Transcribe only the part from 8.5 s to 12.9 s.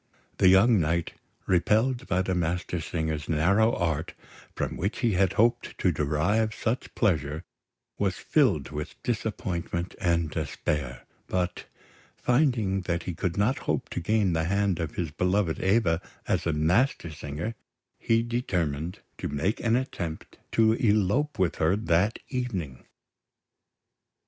with disappointment and despair; but, finding